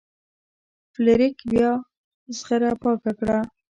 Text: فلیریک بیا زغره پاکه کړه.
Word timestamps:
فلیریک 0.93 1.37
بیا 1.51 1.69
زغره 2.37 2.71
پاکه 2.81 3.11
کړه. 3.19 3.37